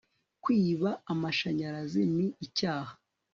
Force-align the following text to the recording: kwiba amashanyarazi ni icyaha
kwiba 0.43 0.89
amashanyarazi 1.11 2.01
ni 2.15 2.27
icyaha 2.45 2.93